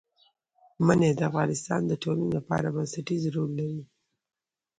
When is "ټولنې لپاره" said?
2.03-2.67